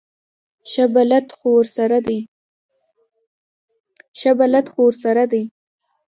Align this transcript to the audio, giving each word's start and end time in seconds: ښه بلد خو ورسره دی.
ښه 0.69 0.85
بلد 4.43 4.65
خو 4.75 4.85
ورسره 4.93 5.23
دی. 5.31 5.43